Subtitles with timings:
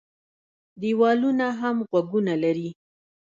[0.41, 2.69] ـ دېوالونو هم غوږونه لري.